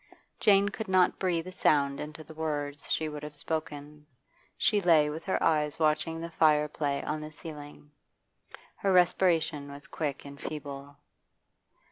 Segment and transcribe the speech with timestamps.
[0.39, 4.07] Jane could not breathe sound into the words she would have spoken.
[4.57, 7.91] She lay with her eyes watching the fire play on the ceiling.
[8.77, 10.97] Her respiration was quick and feeble.